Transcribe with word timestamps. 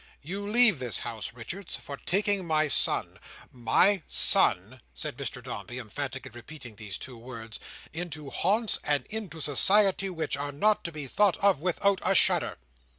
You 0.23 0.47
leave 0.47 0.79
this 0.79 0.97
house, 0.97 1.31
Richards, 1.31 1.75
for 1.75 1.95
taking 1.95 2.43
my 2.47 2.67
son—my 2.67 4.01
son," 4.07 4.81
said 4.95 5.15
Mr 5.15 5.43
Dombey, 5.43 5.77
emphatically 5.77 6.31
repeating 6.33 6.75
these 6.75 6.97
two 6.97 7.15
words, 7.19 7.59
"into 7.93 8.31
haunts 8.31 8.79
and 8.83 9.05
into 9.11 9.39
society 9.41 10.09
which 10.09 10.35
are 10.35 10.51
not 10.51 10.83
to 10.85 10.91
be 10.91 11.05
thought 11.05 11.37
of 11.37 11.61
without 11.61 12.01
a 12.03 12.15
shudder. 12.15 12.57